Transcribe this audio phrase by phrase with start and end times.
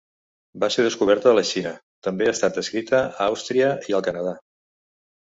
[0.63, 1.75] Va ser descoberta a la Xina,
[2.09, 4.39] també ha estat descrita a Àustria i el Canadà.